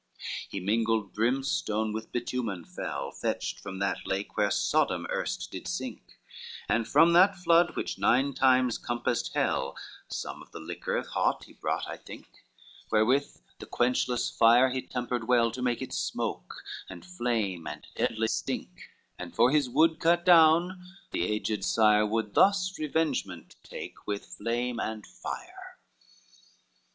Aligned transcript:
XLVIII 0.01 0.47
He 0.49 0.59
mingled 0.59 1.13
brimstone 1.13 1.93
with 1.93 2.11
bitumen 2.11 2.65
fell 2.65 3.11
Fetched 3.11 3.59
from 3.59 3.77
that 3.77 3.99
lake 4.07 4.35
where 4.35 4.49
Sodom 4.49 5.05
erst 5.11 5.51
did 5.51 5.67
sink, 5.67 6.17
And 6.67 6.87
from 6.87 7.13
that 7.13 7.35
flood 7.35 7.75
which 7.75 7.99
nine 7.99 8.33
times 8.33 8.79
compassed 8.79 9.35
hell 9.35 9.75
Some 10.07 10.41
of 10.41 10.51
the 10.51 10.59
liquor 10.59 11.03
hot 11.03 11.43
he 11.43 11.53
brought, 11.53 11.87
I 11.87 11.97
think, 11.97 12.25
Wherewith 12.91 13.41
the 13.59 13.67
quenchless 13.67 14.35
fire 14.35 14.71
he 14.71 14.81
tempered 14.81 15.27
well, 15.27 15.51
To 15.51 15.61
make 15.61 15.83
it 15.83 15.93
smoke 15.93 16.55
and 16.89 17.05
flame 17.05 17.67
and 17.67 17.85
deadly 17.93 18.27
stink: 18.29 18.89
And 19.19 19.35
for 19.35 19.51
his 19.51 19.69
wood 19.69 19.99
cut 19.99 20.25
down, 20.25 20.83
the 21.11 21.25
aged 21.27 21.63
sire 21.63 22.07
Would 22.07 22.33
thus 22.33 22.73
revengement 22.79 23.55
take 23.61 24.07
with 24.07 24.25
flame 24.25 24.79
and 24.79 25.05
fire. 25.05 25.77